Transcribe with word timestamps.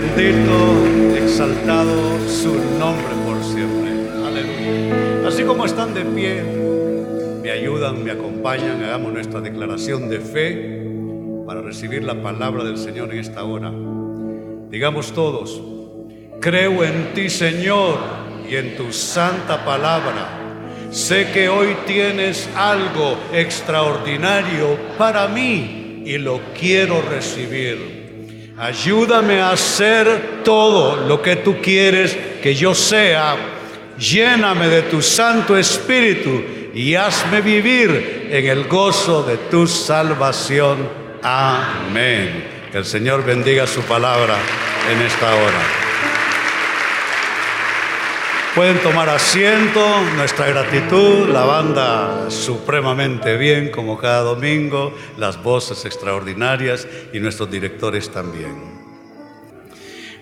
Bendito, 0.00 1.16
exaltado 1.16 2.20
su 2.28 2.54
nombre 2.78 3.16
por 3.26 3.42
siempre. 3.42 3.90
Aleluya. 4.24 5.26
Así 5.26 5.42
como 5.42 5.64
están 5.64 5.92
de 5.92 6.04
pie, 6.04 6.40
me 7.42 7.50
ayudan, 7.50 8.04
me 8.04 8.12
acompañan, 8.12 8.80
hagamos 8.84 9.12
nuestra 9.12 9.40
declaración 9.40 10.08
de 10.08 10.20
fe 10.20 10.86
para 11.44 11.62
recibir 11.62 12.04
la 12.04 12.22
palabra 12.22 12.62
del 12.62 12.78
Señor 12.78 13.12
en 13.12 13.18
esta 13.18 13.42
hora. 13.42 13.72
Digamos 14.70 15.12
todos, 15.12 15.60
creo 16.40 16.84
en 16.84 17.12
ti 17.14 17.28
Señor 17.28 17.98
y 18.48 18.54
en 18.54 18.76
tu 18.76 18.92
santa 18.92 19.64
palabra. 19.64 20.28
Sé 20.92 21.32
que 21.34 21.48
hoy 21.48 21.76
tienes 21.88 22.48
algo 22.54 23.16
extraordinario 23.32 24.78
para 24.96 25.26
mí 25.26 26.04
y 26.06 26.18
lo 26.18 26.40
quiero 26.56 27.02
recibir. 27.02 27.97
Ayúdame 28.58 29.40
a 29.40 29.50
hacer 29.50 30.42
todo 30.44 30.96
lo 31.06 31.22
que 31.22 31.36
tú 31.36 31.58
quieres 31.62 32.16
que 32.42 32.56
yo 32.56 32.74
sea. 32.74 33.36
Lléname 33.96 34.66
de 34.68 34.82
tu 34.82 35.00
Santo 35.00 35.56
Espíritu 35.56 36.42
y 36.74 36.96
hazme 36.96 37.40
vivir 37.40 38.28
en 38.30 38.46
el 38.46 38.64
gozo 38.64 39.22
de 39.22 39.36
tu 39.36 39.68
salvación. 39.68 40.88
Amén. 41.22 42.44
Que 42.72 42.78
el 42.78 42.84
Señor 42.84 43.24
bendiga 43.24 43.66
su 43.66 43.80
palabra 43.82 44.36
en 44.90 45.02
esta 45.02 45.34
hora. 45.34 45.87
Pueden 48.58 48.82
tomar 48.82 49.08
asiento, 49.08 49.80
nuestra 50.16 50.48
gratitud, 50.48 51.28
la 51.28 51.44
banda 51.44 52.28
supremamente 52.28 53.36
bien 53.36 53.70
como 53.70 53.96
cada 53.96 54.22
domingo, 54.22 54.92
las 55.16 55.40
voces 55.40 55.84
extraordinarias 55.84 56.88
y 57.12 57.20
nuestros 57.20 57.48
directores 57.52 58.10
también. 58.10 58.56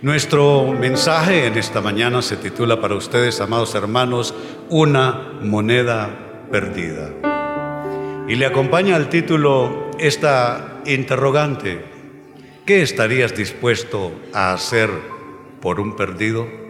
Nuestro 0.02 0.66
mensaje 0.78 1.46
en 1.46 1.56
esta 1.56 1.80
mañana 1.80 2.20
se 2.20 2.36
titula 2.36 2.78
para 2.78 2.94
ustedes, 2.94 3.40
amados 3.40 3.74
hermanos, 3.74 4.34
Una 4.68 5.38
moneda 5.40 6.44
perdida. 6.52 7.08
Y 8.28 8.34
le 8.34 8.44
acompaña 8.44 8.96
al 8.96 9.08
título 9.08 9.92
esta 9.98 10.82
interrogante, 10.84 11.82
¿qué 12.66 12.82
estarías 12.82 13.34
dispuesto 13.34 14.12
a 14.34 14.52
hacer 14.52 14.90
por 15.62 15.80
un 15.80 15.96
perdido? 15.96 16.65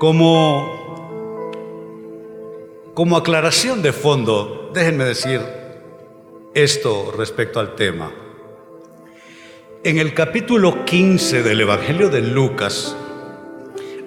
Como, 0.00 1.52
como 2.94 3.18
aclaración 3.18 3.82
de 3.82 3.92
fondo, 3.92 4.70
déjenme 4.72 5.04
decir 5.04 5.42
esto 6.54 7.12
respecto 7.14 7.60
al 7.60 7.74
tema. 7.74 8.10
En 9.84 9.98
el 9.98 10.14
capítulo 10.14 10.86
15 10.86 11.42
del 11.42 11.60
Evangelio 11.60 12.08
de 12.08 12.22
Lucas 12.22 12.96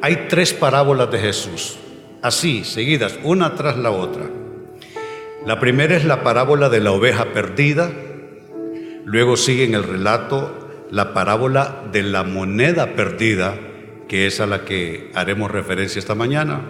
hay 0.02 0.26
tres 0.30 0.52
parábolas 0.54 1.12
de 1.12 1.20
Jesús, 1.20 1.78
así, 2.24 2.64
seguidas, 2.64 3.20
una 3.22 3.54
tras 3.54 3.78
la 3.78 3.92
otra. 3.92 4.32
La 5.46 5.60
primera 5.60 5.96
es 5.96 6.06
la 6.06 6.24
parábola 6.24 6.70
de 6.70 6.80
la 6.80 6.92
oveja 6.92 7.34
perdida, 7.34 7.92
luego 9.06 9.38
sigue 9.38 9.66
en 9.66 9.76
el 9.76 9.84
relato 9.84 10.58
la 10.90 11.14
parábola 11.14 11.84
de 11.92 12.02
la 12.02 12.24
moneda 12.24 12.96
perdida, 12.96 13.60
que 14.14 14.28
es 14.28 14.40
a 14.40 14.46
la 14.46 14.64
que 14.64 15.10
haremos 15.16 15.50
referencia 15.50 15.98
esta 15.98 16.14
mañana. 16.14 16.62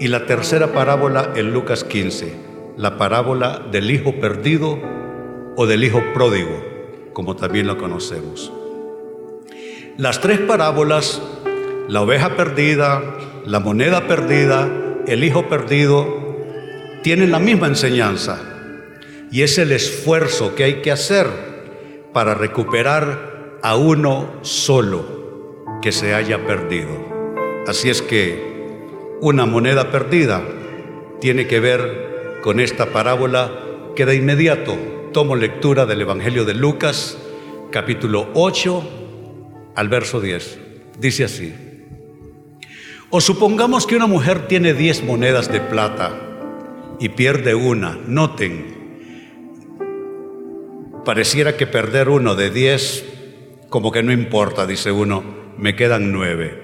Y 0.00 0.08
la 0.08 0.24
tercera 0.24 0.72
parábola 0.72 1.34
en 1.36 1.52
Lucas 1.52 1.84
15, 1.84 2.34
la 2.78 2.96
parábola 2.96 3.60
del 3.70 3.90
hijo 3.90 4.18
perdido 4.18 4.80
o 5.58 5.66
del 5.66 5.84
hijo 5.84 6.02
pródigo, 6.14 6.64
como 7.12 7.36
también 7.36 7.66
lo 7.66 7.76
conocemos. 7.76 8.50
Las 9.98 10.22
tres 10.22 10.40
parábolas, 10.40 11.20
la 11.86 12.00
oveja 12.00 12.34
perdida, 12.34 13.02
la 13.44 13.60
moneda 13.60 14.06
perdida, 14.08 14.66
el 15.06 15.22
hijo 15.22 15.50
perdido, 15.50 16.34
tienen 17.02 17.30
la 17.30 17.40
misma 17.40 17.66
enseñanza 17.66 18.40
y 19.30 19.42
es 19.42 19.58
el 19.58 19.70
esfuerzo 19.70 20.54
que 20.54 20.64
hay 20.64 20.74
que 20.80 20.92
hacer 20.92 21.26
para 22.14 22.32
recuperar 22.32 23.58
a 23.60 23.76
uno 23.76 24.38
solo 24.40 25.23
que 25.84 25.92
se 25.92 26.14
haya 26.14 26.46
perdido. 26.46 26.88
Así 27.66 27.90
es 27.90 28.00
que 28.00 28.42
una 29.20 29.44
moneda 29.44 29.90
perdida 29.90 30.42
tiene 31.20 31.46
que 31.46 31.60
ver 31.60 32.38
con 32.42 32.58
esta 32.58 32.86
parábola 32.86 33.52
que 33.94 34.06
de 34.06 34.16
inmediato 34.16 34.78
tomo 35.12 35.36
lectura 35.36 35.84
del 35.84 36.00
Evangelio 36.00 36.46
de 36.46 36.54
Lucas, 36.54 37.18
capítulo 37.70 38.30
8 38.32 39.72
al 39.74 39.90
verso 39.90 40.22
10. 40.22 40.58
Dice 40.98 41.24
así, 41.24 41.54
o 43.10 43.20
supongamos 43.20 43.86
que 43.86 43.96
una 43.96 44.06
mujer 44.06 44.48
tiene 44.48 44.72
10 44.72 45.04
monedas 45.04 45.52
de 45.52 45.60
plata 45.60 46.18
y 46.98 47.10
pierde 47.10 47.54
una, 47.54 47.98
noten, 48.06 48.74
pareciera 51.04 51.58
que 51.58 51.66
perder 51.66 52.08
uno 52.08 52.34
de 52.36 52.48
10 52.48 53.04
como 53.68 53.92
que 53.92 54.02
no 54.02 54.12
importa, 54.12 54.66
dice 54.66 54.90
uno, 54.90 55.43
me 55.58 55.76
quedan 55.76 56.12
nueve. 56.12 56.62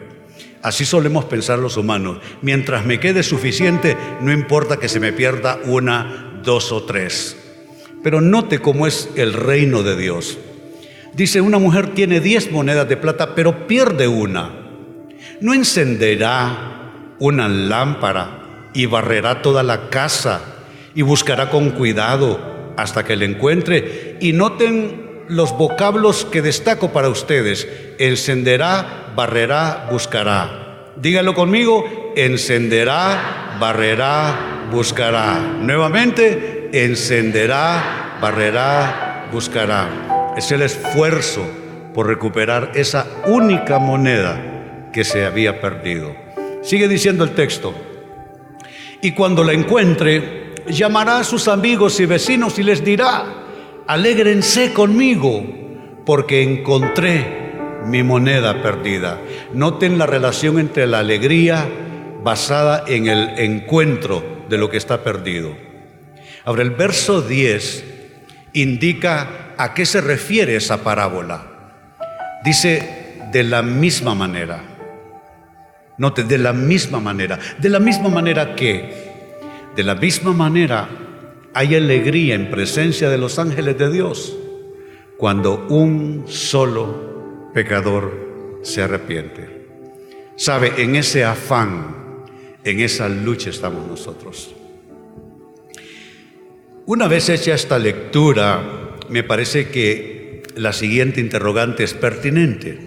Así 0.62 0.84
solemos 0.84 1.24
pensar 1.24 1.58
los 1.58 1.76
humanos. 1.76 2.18
Mientras 2.42 2.84
me 2.84 3.00
quede 3.00 3.22
suficiente, 3.22 3.96
no 4.20 4.32
importa 4.32 4.76
que 4.76 4.88
se 4.88 5.00
me 5.00 5.12
pierda 5.12 5.58
una, 5.64 6.40
dos 6.42 6.70
o 6.72 6.82
tres. 6.82 7.36
Pero 8.02 8.20
note 8.20 8.58
cómo 8.58 8.86
es 8.86 9.10
el 9.16 9.32
reino 9.32 9.82
de 9.82 9.96
Dios. 9.96 10.38
Dice, 11.14 11.40
una 11.40 11.58
mujer 11.58 11.94
tiene 11.94 12.20
diez 12.20 12.50
monedas 12.50 12.88
de 12.88 12.96
plata, 12.96 13.34
pero 13.34 13.66
pierde 13.66 14.06
una. 14.06 14.50
¿No 15.40 15.54
encenderá 15.54 17.14
una 17.18 17.48
lámpara 17.48 18.68
y 18.74 18.86
barrerá 18.86 19.42
toda 19.42 19.62
la 19.62 19.88
casa 19.88 20.40
y 20.94 21.02
buscará 21.02 21.50
con 21.50 21.70
cuidado 21.70 22.72
hasta 22.76 23.04
que 23.04 23.16
la 23.16 23.24
encuentre? 23.24 24.18
Y 24.20 24.32
noten 24.32 25.09
los 25.30 25.56
vocablos 25.56 26.24
que 26.24 26.42
destaco 26.42 26.92
para 26.92 27.08
ustedes. 27.08 27.66
Encenderá, 27.98 29.12
barrerá, 29.14 29.88
buscará. 29.90 30.90
Díganlo 30.96 31.34
conmigo, 31.34 32.12
encenderá, 32.16 33.56
barrerá, 33.60 34.68
buscará. 34.70 35.38
Nuevamente, 35.60 36.68
encenderá, 36.72 38.18
barrerá, 38.20 39.28
buscará. 39.32 40.34
Es 40.36 40.50
el 40.50 40.62
esfuerzo 40.62 41.46
por 41.94 42.08
recuperar 42.08 42.72
esa 42.74 43.06
única 43.26 43.78
moneda 43.78 44.90
que 44.92 45.04
se 45.04 45.24
había 45.24 45.60
perdido. 45.60 46.14
Sigue 46.62 46.88
diciendo 46.88 47.24
el 47.24 47.30
texto. 47.30 47.72
Y 49.00 49.12
cuando 49.12 49.44
la 49.44 49.52
encuentre, 49.52 50.54
llamará 50.66 51.18
a 51.18 51.24
sus 51.24 51.48
amigos 51.48 51.98
y 52.00 52.06
vecinos 52.06 52.58
y 52.58 52.62
les 52.62 52.84
dirá, 52.84 53.39
alégrense 53.90 54.72
conmigo 54.72 55.44
porque 56.06 56.44
encontré 56.44 57.26
mi 57.86 58.04
moneda 58.04 58.62
perdida. 58.62 59.18
Noten 59.52 59.98
la 59.98 60.06
relación 60.06 60.60
entre 60.60 60.86
la 60.86 61.00
alegría 61.00 61.68
basada 62.22 62.84
en 62.86 63.08
el 63.08 63.30
encuentro 63.40 64.44
de 64.48 64.58
lo 64.58 64.70
que 64.70 64.76
está 64.76 65.02
perdido. 65.02 65.56
Ahora, 66.44 66.62
el 66.62 66.70
verso 66.70 67.20
10 67.20 67.84
indica 68.52 69.54
a 69.58 69.74
qué 69.74 69.84
se 69.84 70.00
refiere 70.00 70.54
esa 70.54 70.84
parábola. 70.84 71.46
Dice, 72.44 73.16
de 73.32 73.42
la 73.42 73.62
misma 73.62 74.14
manera. 74.14 74.62
Note, 75.98 76.22
de 76.22 76.38
la 76.38 76.52
misma 76.52 77.00
manera. 77.00 77.40
De 77.58 77.68
la 77.68 77.80
misma 77.80 78.08
manera 78.08 78.54
que, 78.54 79.10
de 79.74 79.82
la 79.82 79.96
misma 79.96 80.32
manera 80.32 80.88
hay 81.54 81.74
alegría 81.74 82.34
en 82.34 82.50
presencia 82.50 83.10
de 83.10 83.18
los 83.18 83.38
ángeles 83.38 83.76
de 83.78 83.90
Dios 83.90 84.36
cuando 85.16 85.66
un 85.68 86.24
solo 86.28 87.50
pecador 87.52 88.60
se 88.62 88.82
arrepiente. 88.82 89.66
Sabe, 90.36 90.72
en 90.78 90.96
ese 90.96 91.24
afán, 91.24 92.24
en 92.64 92.80
esa 92.80 93.08
lucha 93.08 93.50
estamos 93.50 93.86
nosotros. 93.86 94.54
Una 96.86 97.08
vez 97.08 97.28
hecha 97.28 97.54
esta 97.54 97.78
lectura, 97.78 98.96
me 99.08 99.22
parece 99.22 99.68
que 99.68 100.42
la 100.56 100.72
siguiente 100.72 101.20
interrogante 101.20 101.84
es 101.84 101.94
pertinente 101.94 102.78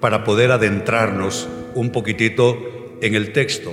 para 0.00 0.24
poder 0.24 0.52
adentrarnos 0.52 1.48
un 1.74 1.90
poquitito 1.90 2.96
en 3.00 3.14
el 3.14 3.32
texto. 3.32 3.72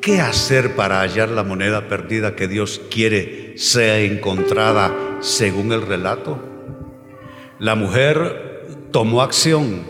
¿Qué 0.00 0.22
hacer 0.22 0.76
para 0.76 1.00
hallar 1.00 1.28
la 1.28 1.42
moneda 1.42 1.86
perdida 1.86 2.34
que 2.34 2.48
Dios 2.48 2.80
quiere 2.90 3.52
sea 3.58 3.98
encontrada 3.98 4.94
según 5.20 5.72
el 5.72 5.82
relato? 5.82 6.42
La 7.58 7.74
mujer 7.74 8.64
tomó 8.92 9.20
acción, 9.20 9.82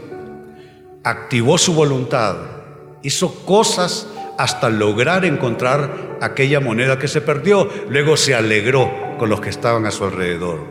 activó 1.05 1.59
su 1.59 1.75
voluntad, 1.75 2.39
hizo 3.05 3.45
cosas 3.45 4.09
hasta 4.37 4.69
lograr 4.69 5.25
encontrar 5.25 6.19
aquella 6.21 6.59
moneda 6.59 6.99
que 6.99 7.07
se 7.07 7.21
perdió. 7.21 7.69
Luego 7.89 8.17
se 8.17 8.35
alegró 8.35 9.17
con 9.17 9.31
los 9.31 9.41
que 9.41 9.51
estaban 9.51 9.87
a 9.87 9.93
su 9.93 10.05
alrededor. 10.05 10.67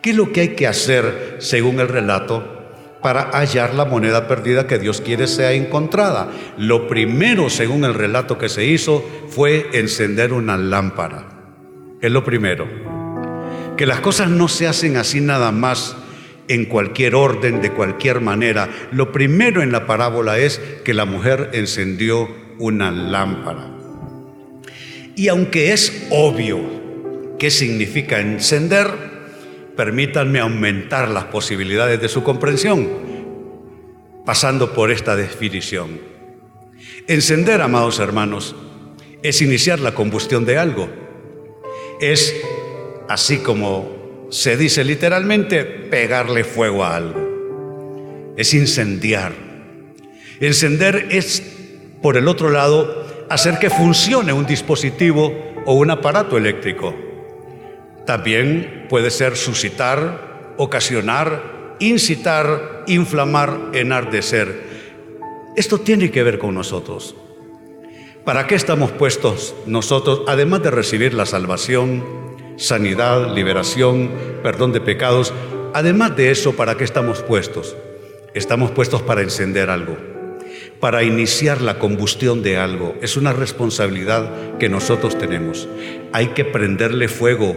¿Qué 0.00 0.10
es 0.10 0.16
lo 0.16 0.32
que 0.32 0.40
hay 0.40 0.48
que 0.54 0.66
hacer 0.66 1.36
según 1.40 1.80
el 1.80 1.88
relato? 1.88 2.59
Para 3.02 3.30
hallar 3.30 3.74
la 3.74 3.84
moneda 3.84 4.28
perdida 4.28 4.66
que 4.66 4.78
Dios 4.78 5.00
quiere 5.00 5.26
sea 5.26 5.52
encontrada. 5.52 6.30
Lo 6.58 6.88
primero, 6.88 7.50
según 7.50 7.84
el 7.84 7.94
relato 7.94 8.38
que 8.38 8.48
se 8.48 8.64
hizo, 8.64 9.04
fue 9.28 9.68
encender 9.72 10.32
una 10.32 10.56
lámpara. 10.56 11.26
Es 12.00 12.10
lo 12.10 12.24
primero. 12.24 12.66
Que 13.76 13.86
las 13.86 14.00
cosas 14.00 14.28
no 14.28 14.48
se 14.48 14.66
hacen 14.66 14.96
así 14.96 15.20
nada 15.20 15.52
más 15.52 15.96
en 16.48 16.64
cualquier 16.64 17.14
orden, 17.14 17.62
de 17.62 17.72
cualquier 17.72 18.20
manera. 18.20 18.68
Lo 18.90 19.12
primero 19.12 19.62
en 19.62 19.72
la 19.72 19.86
parábola 19.86 20.38
es 20.38 20.60
que 20.84 20.94
la 20.94 21.04
mujer 21.04 21.50
encendió 21.52 22.28
una 22.58 22.90
lámpara. 22.90 23.70
Y 25.16 25.28
aunque 25.28 25.72
es 25.72 26.06
obvio 26.10 26.58
qué 27.38 27.50
significa 27.50 28.20
encender, 28.20 29.09
permítanme 29.80 30.40
aumentar 30.40 31.08
las 31.08 31.24
posibilidades 31.24 31.98
de 32.02 32.08
su 32.10 32.22
comprensión 32.22 32.86
pasando 34.26 34.74
por 34.74 34.90
esta 34.90 35.16
definición. 35.16 35.98
Encender, 37.06 37.62
amados 37.62 37.98
hermanos, 37.98 38.54
es 39.22 39.40
iniciar 39.40 39.80
la 39.80 39.94
combustión 39.94 40.44
de 40.44 40.58
algo. 40.58 40.90
Es, 41.98 42.36
así 43.08 43.38
como 43.38 44.28
se 44.28 44.58
dice 44.58 44.84
literalmente, 44.84 45.64
pegarle 45.64 46.44
fuego 46.44 46.84
a 46.84 46.96
algo. 46.96 48.34
Es 48.36 48.52
incendiar. 48.52 49.32
Encender 50.40 51.08
es, 51.10 51.42
por 52.02 52.18
el 52.18 52.28
otro 52.28 52.50
lado, 52.50 53.26
hacer 53.30 53.58
que 53.58 53.70
funcione 53.70 54.34
un 54.34 54.44
dispositivo 54.44 55.32
o 55.64 55.72
un 55.72 55.90
aparato 55.90 56.36
eléctrico. 56.36 56.94
También 58.06 58.86
puede 58.88 59.10
ser 59.10 59.36
suscitar, 59.36 60.54
ocasionar, 60.56 61.76
incitar, 61.78 62.84
inflamar, 62.86 63.70
enardecer. 63.72 64.68
Esto 65.56 65.78
tiene 65.78 66.10
que 66.10 66.22
ver 66.22 66.38
con 66.38 66.54
nosotros. 66.54 67.14
¿Para 68.24 68.46
qué 68.46 68.54
estamos 68.54 68.90
puestos 68.92 69.54
nosotros, 69.66 70.22
además 70.28 70.62
de 70.62 70.70
recibir 70.70 71.14
la 71.14 71.26
salvación, 71.26 72.04
sanidad, 72.56 73.34
liberación, 73.34 74.10
perdón 74.42 74.72
de 74.72 74.80
pecados? 74.80 75.32
Además 75.72 76.16
de 76.16 76.30
eso, 76.30 76.54
¿para 76.54 76.76
qué 76.76 76.84
estamos 76.84 77.22
puestos? 77.22 77.76
Estamos 78.34 78.70
puestos 78.70 79.02
para 79.02 79.22
encender 79.22 79.70
algo 79.70 79.96
para 80.80 81.02
iniciar 81.02 81.60
la 81.60 81.78
combustión 81.78 82.42
de 82.42 82.56
algo. 82.56 82.96
Es 83.02 83.16
una 83.16 83.32
responsabilidad 83.34 84.56
que 84.58 84.70
nosotros 84.70 85.18
tenemos. 85.18 85.68
Hay 86.12 86.28
que 86.28 86.44
prenderle 86.44 87.08
fuego 87.08 87.56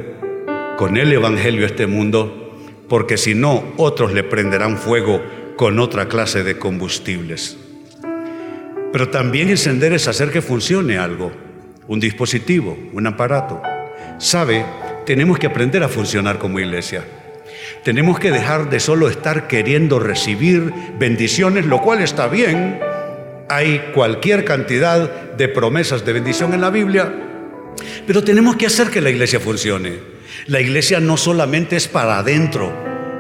con 0.78 0.98
el 0.98 1.14
Evangelio 1.14 1.64
a 1.64 1.68
este 1.68 1.88
mundo, 1.88 2.58
porque 2.90 3.18
si 3.18 3.36
no, 3.36 3.74
otros 3.78 4.14
le 4.14 4.24
prenderán 4.24 4.78
fuego 4.78 5.22
con 5.56 5.80
otra 5.80 6.08
clase 6.08 6.44
de 6.44 6.58
combustibles. 6.58 7.58
Pero 8.92 9.10
también 9.10 9.50
encender 9.50 9.94
es 9.94 10.08
hacer 10.08 10.30
que 10.32 10.42
funcione 10.42 10.98
algo, 10.98 11.32
un 11.88 12.00
dispositivo, 12.00 12.78
un 12.94 13.08
aparato. 13.08 13.62
¿Sabe? 14.20 14.66
Tenemos 15.06 15.40
que 15.40 15.48
aprender 15.48 15.84
a 15.84 15.90
funcionar 15.90 16.38
como 16.38 16.60
iglesia. 16.60 17.04
Tenemos 17.84 18.20
que 18.20 18.32
dejar 18.32 18.70
de 18.70 18.80
solo 18.80 19.10
estar 19.10 19.48
queriendo 19.48 20.00
recibir 20.00 20.74
bendiciones, 21.00 21.66
lo 21.66 21.82
cual 21.82 22.02
está 22.02 22.28
bien, 22.28 22.80
hay 23.50 23.92
cualquier 23.94 24.46
cantidad 24.46 25.34
de 25.34 25.48
promesas 25.48 26.06
de 26.06 26.14
bendición 26.14 26.54
en 26.54 26.62
la 26.62 26.70
Biblia, 26.70 27.14
pero 28.08 28.24
tenemos 28.24 28.56
que 28.56 28.68
hacer 28.68 28.90
que 28.90 29.02
la 29.02 29.10
iglesia 29.10 29.40
funcione. 29.40 30.13
La 30.48 30.62
iglesia 30.62 31.00
no 31.00 31.18
solamente 31.18 31.76
es 31.76 31.88
para 31.88 32.20
adentro, 32.20 32.74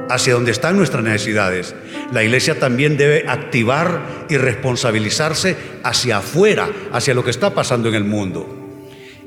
hacia 0.10 0.34
donde 0.34 0.52
están 0.52 0.78
nuestras 0.78 1.04
necesidades. 1.04 1.76
La 2.12 2.24
iglesia 2.24 2.60
también 2.60 2.98
debe 2.98 3.26
activar 3.28 4.26
y 4.30 4.38
responsabilizarse 4.38 5.58
hacia 5.84 6.18
afuera, 6.18 6.70
hacia 6.92 7.14
lo 7.14 7.24
que 7.24 7.32
está 7.32 7.54
pasando 7.54 7.90
en 7.90 7.96
el 7.96 8.04
mundo. 8.04 8.82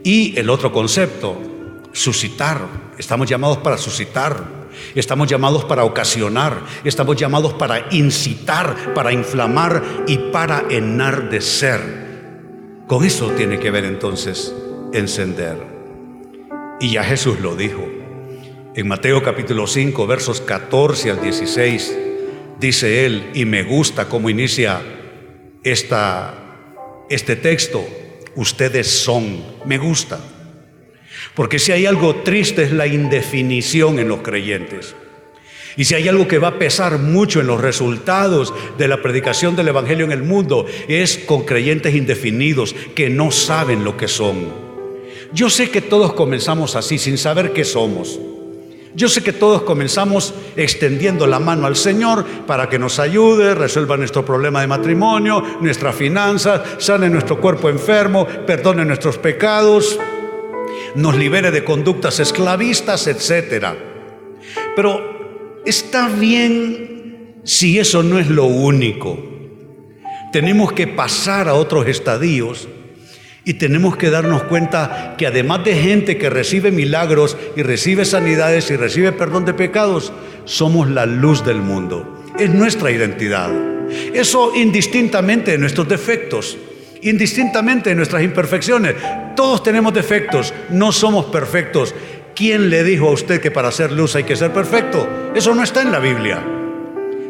Y 0.05 0.39
el 0.39 0.51
otro 0.51 0.73
concepto, 0.73 1.41
suscitar. 1.93 2.61
Estamos 2.99 3.29
llamados 3.29 3.59
para 3.59 3.79
suscitar. 3.79 4.57
Estamos 4.95 5.29
llamados 5.29 5.65
para 5.65 5.85
ocasionar, 5.85 6.61
estamos 6.85 7.17
llamados 7.17 7.55
para 7.55 7.87
incitar, 7.93 8.93
para 8.95 9.11
inflamar 9.11 9.83
y 10.07 10.19
para 10.19 10.65
enardecer. 10.69 11.81
Con 12.87 13.03
eso 13.03 13.31
tiene 13.31 13.59
que 13.59 13.71
ver 13.71 13.85
entonces 13.85 14.55
encender. 14.93 15.76
Y 16.79 16.91
ya 16.91 17.05
Jesús 17.05 17.41
lo 17.41 17.57
dijo. 17.57 17.89
En 18.75 18.89
Mateo 18.89 19.23
capítulo 19.23 19.67
5, 19.67 20.07
versos 20.07 20.43
14 20.43 21.11
al 21.11 21.23
16, 21.23 21.97
dice 22.61 23.07
él, 23.07 23.31
y 23.33 23.47
me 23.47 23.63
gusta 23.63 24.09
cómo 24.11 24.29
inicia 24.29 24.83
esta, 25.65 26.35
este 27.09 27.37
texto, 27.37 27.83
ustedes 28.35 28.87
son, 28.87 29.43
me 29.65 29.79
gusta. 29.79 30.21
Porque 31.35 31.59
si 31.59 31.73
hay 31.73 31.87
algo 31.87 32.17
triste 32.17 32.65
es 32.65 32.73
la 32.73 32.87
indefinición 32.87 33.99
en 33.99 34.09
los 34.09 34.21
creyentes. 34.21 34.95
Y 35.79 35.85
si 35.85 35.95
hay 35.95 36.09
algo 36.09 36.29
que 36.29 36.39
va 36.39 36.49
a 36.49 36.59
pesar 36.59 36.99
mucho 36.99 37.41
en 37.41 37.47
los 37.47 37.61
resultados 37.61 38.53
de 38.77 38.89
la 38.89 39.01
predicación 39.01 39.57
del 39.57 39.69
Evangelio 39.69 40.05
en 40.05 40.13
el 40.13 40.23
mundo, 40.23 40.67
es 40.89 41.17
con 41.17 41.47
creyentes 41.47 41.95
indefinidos 41.95 42.75
que 42.95 43.09
no 43.09 43.31
saben 43.31 43.85
lo 43.85 43.97
que 43.97 44.09
son. 44.09 44.66
Yo 45.37 45.51
sé 45.51 45.71
que 45.71 45.83
todos 45.83 46.15
comenzamos 46.15 46.77
así, 46.77 46.97
sin 46.99 47.19
saber 47.19 47.53
qué 47.53 47.63
somos. 47.63 48.19
Yo 48.95 49.09
sé 49.11 49.23
que 49.23 49.35
todos 49.35 49.61
comenzamos 49.63 50.33
extendiendo 50.57 51.27
la 51.27 51.39
mano 51.39 51.67
al 51.67 51.77
Señor 51.77 52.25
para 52.47 52.71
que 52.71 52.79
nos 52.79 52.99
ayude, 52.99 53.55
resuelva 53.55 53.99
nuestro 53.99 54.25
problema 54.25 54.63
de 54.63 54.67
matrimonio, 54.67 55.45
nuestras 55.61 55.95
finanzas, 55.95 56.63
sane 56.79 57.11
nuestro 57.11 57.39
cuerpo 57.39 57.69
enfermo, 57.69 58.27
perdone 58.47 58.87
nuestros 58.87 59.19
pecados 59.19 59.99
nos 60.97 61.15
libere 61.15 61.51
de 61.51 61.63
conductas 61.63 62.21
esclavistas, 62.21 63.07
etc. 63.07 63.67
Pero 64.75 65.61
está 65.65 66.09
bien 66.09 67.41
si 67.45 67.79
eso 67.79 68.03
no 68.03 68.19
es 68.19 68.29
lo 68.29 68.47
único. 68.47 69.19
Tenemos 70.33 70.73
que 70.73 70.87
pasar 70.87 71.49
a 71.49 71.55
otros 71.55 71.87
estadios 71.87 72.69
y 73.47 73.55
tenemos 73.55 73.97
que 73.97 74.11
darnos 74.11 74.43
cuenta 74.43 75.15
que 75.17 75.27
además 75.27 75.65
de 75.65 75.75
gente 75.77 76.19
que 76.19 76.29
recibe 76.29 76.73
milagros 76.73 77.39
y 77.57 77.63
recibe 77.63 78.05
sanidades 78.05 78.71
y 78.71 78.77
recibe 78.77 79.13
perdón 79.13 79.45
de 79.45 79.55
pecados, 79.55 80.13
somos 80.45 80.91
la 80.91 81.07
luz 81.07 81.45
del 81.45 81.63
mundo. 81.63 82.25
Es 82.39 82.51
nuestra 82.51 82.91
identidad. 82.91 83.51
Eso 84.13 84.53
indistintamente 84.55 85.53
de 85.53 85.59
nuestros 85.59 85.89
defectos 85.89 86.59
indistintamente 87.03 87.91
de 87.91 87.97
nuestras 87.97 88.23
imperfecciones. 88.23 88.97
Todos 89.37 89.63
tenemos 89.63 89.95
defectos, 89.95 90.53
no 90.71 90.91
somos 90.91 91.27
perfectos. 91.27 91.95
¿Quién 92.35 92.69
le 92.69 92.83
dijo 92.83 93.09
a 93.09 93.13
usted 93.13 93.41
que 93.41 93.51
para 93.51 93.71
ser 93.71 93.93
luz 93.93 94.17
hay 94.17 94.25
que 94.25 94.35
ser 94.35 94.53
perfecto? 94.53 95.09
Eso 95.35 95.55
no 95.55 95.63
está 95.63 95.83
en 95.83 95.93
la 95.93 96.01
Biblia. 96.01 96.43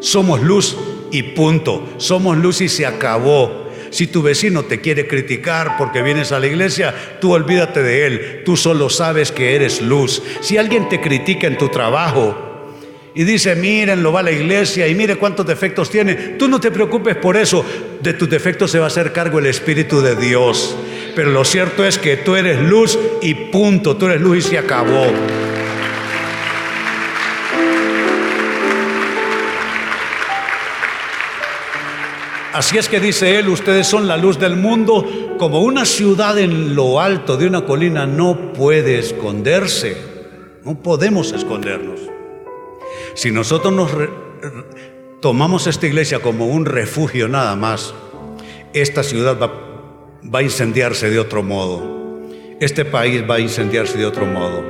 Somos 0.00 0.42
luz 0.42 0.76
y 1.12 1.22
punto. 1.22 1.94
Somos 1.98 2.36
luz 2.38 2.60
y 2.60 2.68
se 2.68 2.86
acabó. 2.86 3.65
Si 3.96 4.08
tu 4.08 4.20
vecino 4.20 4.64
te 4.64 4.82
quiere 4.82 5.06
criticar 5.06 5.78
porque 5.78 6.02
vienes 6.02 6.30
a 6.30 6.38
la 6.38 6.46
iglesia, 6.46 6.94
tú 7.18 7.32
olvídate 7.32 7.82
de 7.82 8.06
él. 8.06 8.42
Tú 8.44 8.54
solo 8.54 8.90
sabes 8.90 9.32
que 9.32 9.54
eres 9.54 9.80
luz. 9.80 10.22
Si 10.42 10.58
alguien 10.58 10.90
te 10.90 11.00
critica 11.00 11.46
en 11.46 11.56
tu 11.56 11.70
trabajo, 11.70 12.74
y 13.14 13.24
dice, 13.24 13.56
miren, 13.56 14.02
lo 14.02 14.12
va 14.12 14.20
a 14.20 14.24
la 14.24 14.32
iglesia 14.32 14.86
y 14.86 14.94
mire 14.94 15.16
cuántos 15.16 15.46
defectos 15.46 15.88
tiene. 15.88 16.14
Tú 16.38 16.46
no 16.46 16.60
te 16.60 16.70
preocupes 16.70 17.16
por 17.16 17.38
eso. 17.38 17.64
De 18.02 18.12
tus 18.12 18.28
defectos 18.28 18.70
se 18.70 18.78
va 18.78 18.84
a 18.84 18.88
hacer 18.88 19.14
cargo 19.14 19.38
el 19.38 19.46
Espíritu 19.46 20.02
de 20.02 20.14
Dios. 20.14 20.76
Pero 21.14 21.30
lo 21.30 21.42
cierto 21.46 21.82
es 21.86 21.96
que 21.96 22.18
tú 22.18 22.36
eres 22.36 22.60
luz 22.60 22.98
y 23.22 23.32
punto. 23.32 23.96
Tú 23.96 24.08
eres 24.08 24.20
luz 24.20 24.36
y 24.36 24.42
se 24.42 24.58
acabó. 24.58 25.06
Así 32.56 32.78
es 32.78 32.88
que 32.88 33.00
dice 33.00 33.38
él, 33.38 33.50
ustedes 33.50 33.86
son 33.86 34.08
la 34.08 34.16
luz 34.16 34.38
del 34.38 34.56
mundo, 34.56 35.04
como 35.36 35.60
una 35.60 35.84
ciudad 35.84 36.38
en 36.38 36.74
lo 36.74 37.02
alto 37.02 37.36
de 37.36 37.46
una 37.46 37.66
colina 37.66 38.06
no 38.06 38.54
puede 38.54 38.98
esconderse. 38.98 39.94
No 40.64 40.82
podemos 40.82 41.32
escondernos. 41.32 42.00
Si 43.12 43.30
nosotros 43.30 43.74
nos 43.74 43.90
tomamos 45.20 45.66
esta 45.66 45.86
iglesia 45.86 46.20
como 46.20 46.46
un 46.46 46.64
refugio 46.64 47.28
nada 47.28 47.54
más, 47.56 47.92
esta 48.72 49.02
ciudad 49.02 49.38
va, 49.38 49.52
va 50.22 50.38
a 50.38 50.42
incendiarse 50.42 51.10
de 51.10 51.18
otro 51.18 51.42
modo. 51.42 52.22
Este 52.58 52.86
país 52.86 53.22
va 53.28 53.34
a 53.34 53.40
incendiarse 53.40 53.98
de 53.98 54.06
otro 54.06 54.24
modo. 54.24 54.64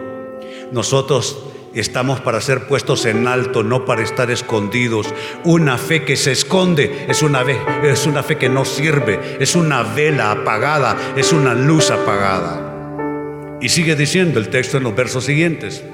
Nosotros 0.73 1.39
Estamos 1.77 2.23
para 2.23 2.41
ser 2.41 2.67
puestos 2.69 3.05
en 3.05 3.29
alto, 3.29 3.63
no 3.63 3.85
para 3.85 4.03
estar 4.03 4.31
escondidos. 4.31 5.13
Una 5.45 5.77
fe 5.77 6.05
que 6.05 6.17
se 6.17 6.33
esconde 6.33 7.05
es 7.07 7.23
una, 7.23 7.43
es 7.43 8.07
una 8.07 8.23
fe 8.23 8.39
que 8.39 8.49
no 8.49 8.65
sirve, 8.65 9.37
es 9.41 9.55
una 9.55 9.83
vela 9.83 10.31
apagada, 10.31 10.97
es 11.17 11.35
una 11.35 11.53
luz 11.53 11.91
apagada. 11.91 13.59
Y 13.61 13.69
sigue 13.69 13.95
diciendo 13.95 14.41
el 14.41 14.49
texto 14.49 14.79
en 14.79 14.85
los 14.85 14.97
versos 14.97 15.25
siguientes. 15.25 15.85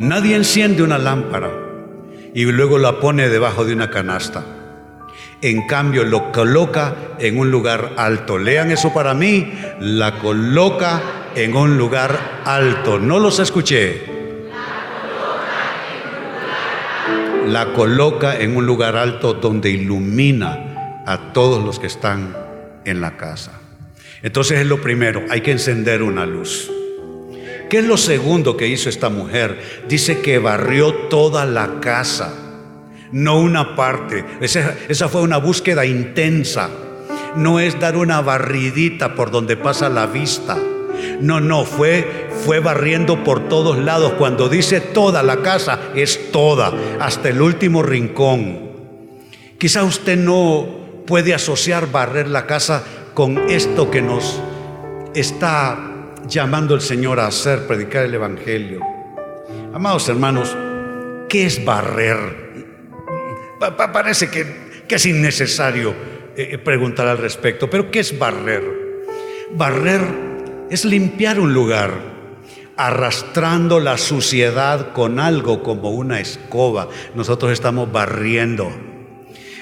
Nadie 0.00 0.34
enciende 0.34 0.82
una 0.82 0.98
lámpara 0.98 1.52
y 2.34 2.42
luego 2.46 2.78
la 2.78 2.98
pone 2.98 3.28
debajo 3.28 3.64
de 3.64 3.74
una 3.74 3.90
canasta. 3.90 4.44
En 5.40 5.68
cambio, 5.68 6.02
lo 6.02 6.32
coloca 6.32 6.96
en 7.20 7.38
un 7.38 7.52
lugar 7.52 7.92
alto. 7.96 8.38
Lean 8.38 8.72
eso 8.72 8.92
para 8.92 9.14
mí. 9.14 9.52
La 9.78 10.18
coloca 10.18 11.30
en 11.36 11.54
un 11.54 11.78
lugar 11.78 12.42
alto. 12.44 12.98
No 12.98 13.20
los 13.20 13.38
escuché. 13.38 14.17
La 17.48 17.72
coloca 17.72 18.38
en 18.38 18.58
un 18.58 18.66
lugar 18.66 18.94
alto 18.94 19.32
donde 19.32 19.70
ilumina 19.70 21.02
a 21.06 21.32
todos 21.32 21.64
los 21.64 21.78
que 21.78 21.86
están 21.86 22.36
en 22.84 23.00
la 23.00 23.16
casa. 23.16 23.52
Entonces 24.22 24.60
es 24.60 24.66
lo 24.66 24.82
primero, 24.82 25.24
hay 25.30 25.40
que 25.40 25.52
encender 25.52 26.02
una 26.02 26.26
luz. 26.26 26.70
¿Qué 27.70 27.78
es 27.78 27.86
lo 27.86 27.96
segundo 27.96 28.58
que 28.58 28.68
hizo 28.68 28.90
esta 28.90 29.08
mujer? 29.08 29.62
Dice 29.88 30.20
que 30.20 30.38
barrió 30.38 30.92
toda 31.08 31.46
la 31.46 31.80
casa, 31.80 32.34
no 33.12 33.40
una 33.40 33.74
parte. 33.74 34.26
Esa, 34.42 35.08
fue 35.08 35.22
una 35.22 35.38
búsqueda 35.38 35.86
intensa. 35.86 36.68
No 37.34 37.60
es 37.60 37.80
dar 37.80 37.96
una 37.96 38.20
barridita 38.20 39.14
por 39.14 39.30
donde 39.30 39.56
pasa 39.56 39.88
la 39.88 40.06
vista. 40.06 40.58
No, 41.20 41.40
no, 41.40 41.64
fue, 41.64 42.28
fue 42.44 42.60
barriendo 42.60 43.24
por 43.24 43.48
todos 43.48 43.78
lados. 43.78 44.12
Cuando 44.14 44.48
dice 44.48 44.80
toda 44.80 45.22
la 45.22 45.38
casa, 45.38 45.78
es 45.94 46.30
toda, 46.32 46.72
hasta 47.00 47.28
el 47.28 47.40
último 47.40 47.82
rincón. 47.82 48.68
Quizá 49.58 49.82
usted 49.84 50.16
no 50.16 51.02
puede 51.06 51.34
asociar 51.34 51.90
barrer 51.90 52.28
la 52.28 52.46
casa 52.46 52.84
con 53.14 53.50
esto 53.50 53.90
que 53.90 54.02
nos 54.02 54.40
está 55.14 56.12
llamando 56.28 56.74
el 56.74 56.80
Señor 56.80 57.18
a 57.18 57.26
hacer, 57.26 57.66
predicar 57.66 58.04
el 58.04 58.14
Evangelio. 58.14 58.80
Amados 59.74 60.08
hermanos, 60.08 60.56
¿qué 61.28 61.46
es 61.46 61.64
barrer? 61.64 62.48
parece 63.92 64.30
que, 64.30 64.68
es 64.88 65.06
innecesario 65.06 65.94
eh, 66.36 66.56
preguntar 66.58 67.08
al 67.08 67.18
respecto, 67.18 67.68
pero 67.68 67.90
¿qué 67.90 68.00
es 68.00 68.16
barrer? 68.18 68.62
Barrer 69.52 70.27
es 70.70 70.84
limpiar 70.84 71.40
un 71.40 71.54
lugar, 71.54 71.92
arrastrando 72.76 73.80
la 73.80 73.98
suciedad 73.98 74.92
con 74.92 75.20
algo 75.20 75.62
como 75.62 75.90
una 75.90 76.20
escoba. 76.20 76.88
Nosotros 77.14 77.52
estamos 77.52 77.90
barriendo 77.90 78.70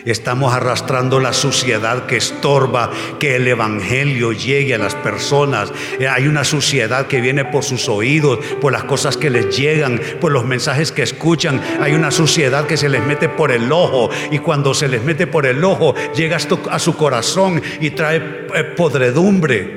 Estamos 0.07 0.55
arrastrando 0.55 1.19
la 1.19 1.33
suciedad 1.33 2.07
que 2.07 2.17
estorba 2.17 2.93
que 3.19 3.35
el 3.35 3.49
Evangelio 3.49 4.31
llegue 4.31 4.73
a 4.77 4.79
las 4.79 4.95
personas. 4.95 5.73
Eh, 5.99 6.07
hay 6.07 6.29
una 6.29 6.45
suciedad 6.45 7.09
que 7.09 7.21
viene 7.21 7.45
por 7.45 7.65
sus 7.65 7.89
oídos, 7.89 8.39
por 8.61 8.71
las 8.71 8.85
cosas 8.85 9.17
que 9.17 9.31
les 9.31 9.57
llegan, 9.57 10.01
por 10.21 10.31
los 10.31 10.45
mensajes 10.45 10.93
que 10.93 11.03
escuchan. 11.03 11.61
Hay 11.81 11.95
una 11.95 12.13
suciedad 12.13 12.69
que 12.69 12.77
se 12.77 12.89
les 12.89 13.05
mete 13.05 13.29
por 13.29 13.51
el 13.51 13.73
ojo 13.73 14.09
y 14.31 14.39
cuando 14.39 14.75
se 14.75 14.87
les 14.87 15.03
mete 15.03 15.27
por 15.27 15.45
el 15.45 15.65
ojo 15.65 15.97
llega 16.15 16.37
a 16.71 16.79
su 16.79 16.97
corazón 16.97 17.61
y 17.81 17.91
trae 17.91 18.47
eh, 18.55 18.63
podredumbre, 18.77 19.76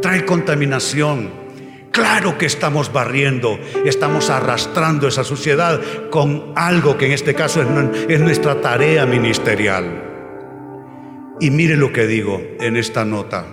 trae 0.00 0.24
contaminación. 0.24 1.40
Claro 1.92 2.38
que 2.38 2.46
estamos 2.46 2.92
barriendo, 2.92 3.58
estamos 3.84 4.30
arrastrando 4.30 5.08
esa 5.08 5.24
suciedad 5.24 5.80
con 6.10 6.52
algo 6.54 6.96
que 6.96 7.06
en 7.06 7.12
este 7.12 7.34
caso 7.34 7.62
es, 8.08 8.20
nuestra 8.20 8.60
tarea 8.60 9.06
ministerial. 9.06 10.06
Y 11.40 11.50
mire 11.50 11.76
lo 11.76 11.92
que 11.92 12.06
digo 12.06 12.40
en 12.60 12.76
esta 12.76 13.04
nota. 13.04 13.44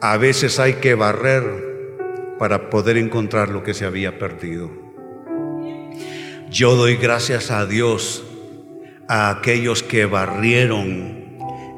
A 0.00 0.16
veces 0.16 0.60
hay 0.60 0.74
que 0.74 0.94
barrer 0.94 1.42
para 2.38 2.70
poder 2.70 2.96
encontrar 2.96 3.48
lo 3.48 3.64
que 3.64 3.74
se 3.74 3.84
había 3.84 4.18
perdido. 4.18 4.70
Yo 6.50 6.76
doy 6.76 6.96
gracias 6.96 7.50
a 7.50 7.66
Dios 7.66 8.24
a 9.08 9.30
aquellos 9.30 9.82
que 9.82 10.06
barrieron 10.06 11.20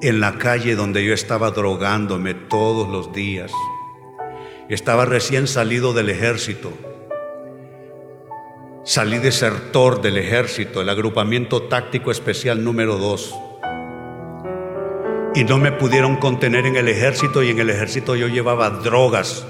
en 0.02 0.20
la 0.20 0.34
calle 0.38 0.74
donde 0.74 1.04
yo 1.04 1.14
estaba 1.14 1.50
drogándome 1.50 2.34
todos 2.34 2.88
los 2.88 3.12
días 3.12 3.50
estaba 4.68 5.04
recién 5.04 5.46
salido 5.46 5.92
del 5.92 6.08
ejército. 6.10 6.72
Salí 8.84 9.18
desertor 9.18 10.02
del 10.02 10.18
ejército, 10.18 10.80
el 10.80 10.88
agrupamiento 10.88 11.62
táctico 11.62 12.10
especial 12.10 12.64
número 12.64 12.96
2. 12.96 13.34
Y 15.34 15.44
no 15.44 15.58
me 15.58 15.72
pudieron 15.72 16.16
contener 16.16 16.66
en 16.66 16.76
el 16.76 16.88
ejército 16.88 17.42
y 17.42 17.50
en 17.50 17.60
el 17.60 17.70
ejército 17.70 18.16
yo 18.16 18.28
llevaba 18.28 18.70
drogas. 18.70 19.46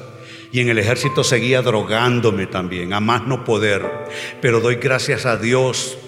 Y 0.52 0.60
en 0.60 0.68
el 0.68 0.78
ejército 0.78 1.24
seguía 1.24 1.62
drogándome 1.62 2.46
también, 2.46 2.92
a 2.92 3.00
más 3.00 3.26
no 3.26 3.42
poder. 3.42 3.82
Pero 4.42 4.60
doy 4.60 4.76
gracias 4.76 5.24
a 5.24 5.38
Dios 5.38 5.98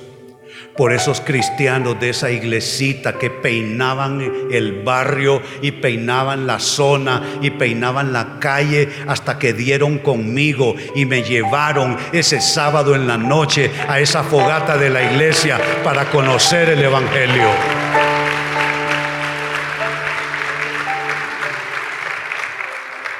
por 0.76 0.92
esos 0.92 1.20
cristianos 1.20 1.98
de 2.00 2.10
esa 2.10 2.30
iglesita 2.30 3.18
que 3.18 3.30
peinaban 3.30 4.48
el 4.50 4.82
barrio 4.82 5.40
y 5.62 5.72
peinaban 5.72 6.46
la 6.46 6.58
zona 6.58 7.22
y 7.40 7.50
peinaban 7.50 8.12
la 8.12 8.38
calle 8.40 8.88
hasta 9.06 9.38
que 9.38 9.52
dieron 9.52 9.98
conmigo 9.98 10.74
y 10.94 11.06
me 11.06 11.22
llevaron 11.22 11.96
ese 12.12 12.40
sábado 12.40 12.94
en 12.94 13.06
la 13.06 13.16
noche 13.16 13.70
a 13.88 14.00
esa 14.00 14.24
fogata 14.24 14.76
de 14.76 14.90
la 14.90 15.02
iglesia 15.02 15.60
para 15.84 16.10
conocer 16.10 16.70
el 16.70 16.82
Evangelio. 16.82 17.48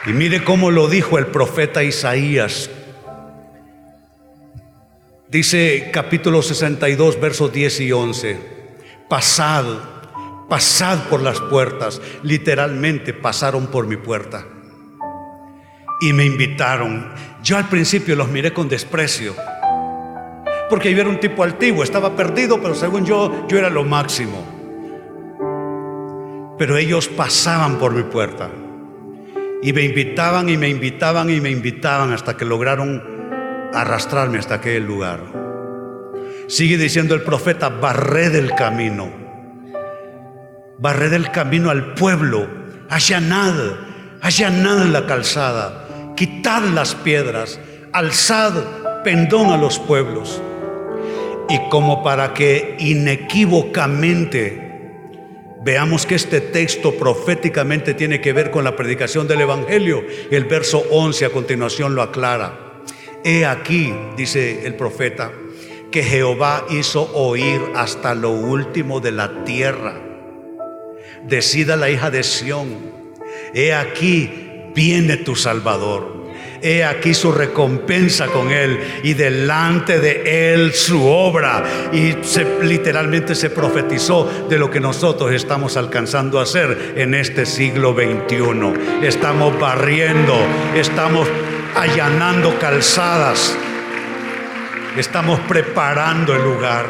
Y 0.07 0.13
mire 0.13 0.45
cómo 0.45 0.71
lo 0.71 0.89
dijo 0.89 1.19
el 1.19 1.27
profeta 1.29 1.83
Isaías 1.83 2.69
Dice 5.35 5.91
capítulo 5.93 6.43
62, 6.43 7.21
versos 7.21 7.53
10 7.53 7.81
y 7.81 7.91
11, 7.91 8.39
pasad, 9.09 9.65
pasad 10.49 11.09
por 11.09 11.23
las 11.23 11.41
puertas, 11.41 12.01
literalmente 12.23 13.13
pasaron 13.13 13.67
por 13.67 13.89
mi 13.89 13.97
puerta 13.97 14.47
y 16.01 16.13
me 16.13 16.25
invitaron. 16.25 17.13
Yo 17.43 17.57
al 17.57 17.69
principio 17.69 18.15
los 18.15 18.29
miré 18.29 18.53
con 18.53 18.69
desprecio, 18.69 19.35
porque 20.71 20.95
yo 20.95 21.01
era 21.01 21.11
un 21.11 21.19
tipo 21.19 21.43
altivo, 21.43 21.83
estaba 21.83 22.15
perdido, 22.15 22.63
pero 22.63 22.77
según 22.77 23.05
yo, 23.05 23.49
yo 23.49 23.59
era 23.59 23.71
lo 23.71 23.83
máximo. 23.83 24.47
Pero 26.57 26.77
ellos 26.77 27.09
pasaban 27.09 27.81
por 27.81 27.93
mi 27.93 28.05
puerta 28.05 28.51
y 29.65 29.73
me 29.73 29.83
invitaban 29.83 30.49
y 30.49 30.57
me 30.57 30.69
invitaban 30.69 31.29
y 31.29 31.41
me 31.41 31.51
invitaban 31.51 32.13
hasta 32.13 32.37
que 32.37 32.45
lograron 32.45 33.14
arrastrarme 33.75 34.39
hasta 34.39 34.55
aquel 34.57 34.85
lugar. 34.85 35.21
Sigue 36.47 36.77
diciendo 36.77 37.15
el 37.15 37.23
profeta, 37.23 37.69
barré 37.69 38.31
del 38.31 38.55
camino. 38.55 39.11
Barré 40.79 41.09
del 41.09 41.31
camino 41.31 41.71
al 41.71 41.95
pueblo, 41.95 42.47
allanad, 42.89 43.55
allanad 44.21 44.87
la 44.87 45.07
calzada, 45.07 46.13
quitad 46.17 46.63
las 46.63 46.95
piedras, 46.95 47.59
alzad 47.93 49.03
pendón 49.03 49.53
a 49.53 49.57
los 49.57 49.79
pueblos. 49.79 50.43
Y 51.49 51.59
como 51.71 52.03
para 52.03 52.35
que 52.35 52.77
inequívocamente 52.79 54.65
veamos 55.65 56.05
que 56.05 56.15
este 56.15 56.41
texto 56.41 56.95
proféticamente 56.95 57.95
tiene 57.95 58.21
que 58.21 58.33
ver 58.33 58.51
con 58.51 58.65
la 58.65 58.77
predicación 58.77 59.27
del 59.27 59.41
Evangelio, 59.43 60.03
el 60.31 60.45
verso 60.45 60.85
11 60.91 61.25
a 61.25 61.31
continuación 61.31 61.95
lo 61.95 62.03
aclara. 62.03 62.74
He 63.27 63.47
aquí, 63.47 63.95
dice 64.19 64.67
el 64.67 64.75
profeta, 64.75 65.33
que 65.91 66.03
Jehová 66.03 66.67
hizo 66.69 67.11
oír 67.15 67.59
hasta 67.75 68.15
lo 68.15 68.31
último 68.31 69.01
de 69.01 69.13
la 69.13 69.45
tierra. 69.45 69.95
Decida 71.27 71.77
la 71.77 71.89
hija 71.89 72.11
de 72.11 72.23
Sión, 72.23 72.69
he 73.55 73.73
aquí 73.73 74.31
viene 74.75 75.17
tu 75.17 75.37
Salvador. 75.37 76.25
He 76.61 76.85
aquí 76.85 77.15
su 77.15 77.33
recompensa 77.33 78.27
con 78.27 78.51
él 78.51 78.79
y 79.03 79.15
delante 79.15 80.01
de 80.01 80.53
él 80.55 80.73
su 80.73 81.07
obra. 81.07 81.63
Y 81.93 82.15
literalmente 82.63 83.35
se 83.35 83.51
profetizó 83.51 84.47
de 84.49 84.59
lo 84.59 84.71
que 84.71 84.81
nosotros 84.81 85.33
estamos 85.33 85.77
alcanzando 85.77 86.41
a 86.41 86.43
hacer 86.43 86.95
en 86.97 87.15
este 87.15 87.47
siglo 87.47 87.95
XXI. 87.95 89.07
Estamos 89.07 89.59
barriendo, 89.59 90.35
estamos 90.75 91.29
allanando 91.77 92.57
calzadas, 92.59 93.57
estamos 94.97 95.41
preparando 95.41 96.35
el 96.35 96.43
lugar. 96.43 96.87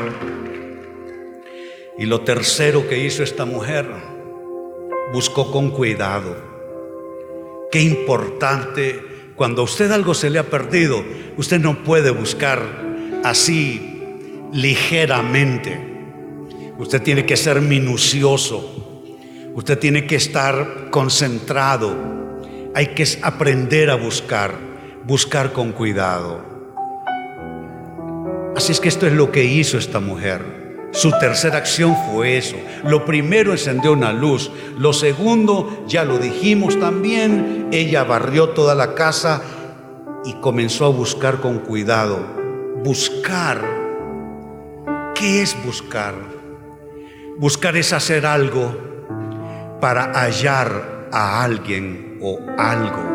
Y 1.97 2.07
lo 2.07 2.21
tercero 2.21 2.87
que 2.89 2.99
hizo 2.99 3.23
esta 3.23 3.45
mujer, 3.45 3.87
buscó 5.13 5.51
con 5.51 5.71
cuidado. 5.71 6.37
Qué 7.73 7.81
importante, 7.81 9.33
cuando 9.37 9.63
a 9.63 9.65
usted 9.65 9.91
algo 9.91 10.13
se 10.13 10.29
le 10.29 10.39
ha 10.39 10.51
perdido, 10.51 11.03
usted 11.37 11.61
no 11.61 11.83
puede 11.83 12.11
buscar 12.11 12.61
así 13.25 14.05
ligeramente. 14.53 15.81
Usted 16.79 17.03
tiene 17.03 17.25
que 17.25 17.37
ser 17.37 17.61
minucioso. 17.61 19.03
Usted 19.55 19.79
tiene 19.79 20.07
que 20.07 20.17
estar 20.17 20.91
concentrado. 20.91 21.97
Hay 22.75 22.89
que 22.89 23.07
aprender 23.23 23.89
a 23.91 23.95
buscar 23.95 24.74
buscar 25.07 25.53
con 25.53 25.73
cuidado. 25.73 26.41
Así 28.57 28.73
es 28.73 28.81
que 28.81 28.89
esto 28.89 29.07
es 29.07 29.13
lo 29.13 29.31
que 29.31 29.45
hizo 29.45 29.79
esta 29.79 30.01
mujer. 30.01 30.65
Su 30.93 31.11
tercera 31.19 31.59
acción 31.59 31.97
fue 32.11 32.37
eso. 32.37 32.57
Lo 32.85 33.05
primero 33.05 33.51
encendió 33.51 33.93
una 33.93 34.13
luz. 34.13 34.51
Lo 34.79 34.93
segundo, 34.93 35.85
ya 35.89 36.05
lo 36.05 36.19
dijimos 36.19 36.79
también, 36.79 37.69
ella 37.73 38.05
barrió 38.05 38.51
toda 38.51 38.77
la 38.77 38.95
casa 38.95 39.43
y 40.25 40.35
comenzó 40.35 40.87
a 40.87 40.91
buscar 40.91 41.41
con 41.41 41.59
cuidado. 41.59 42.21
Buscar. 42.85 43.61
¿Qué 45.17 45.43
es 45.43 45.57
buscar? 45.65 46.15
Buscar 47.39 47.77
es 47.77 47.93
hacer 47.93 48.25
algo 48.25 48.77
para 49.81 50.13
hallar 50.13 51.09
a 51.13 51.43
alguien 51.43 52.19
o 52.23 52.39
algo. 52.57 53.14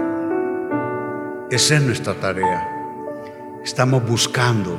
Esa 1.52 1.78
es 1.78 1.82
nuestra 1.82 2.14
tarea. 2.14 2.70
Estamos 3.64 4.08
buscando 4.08 4.78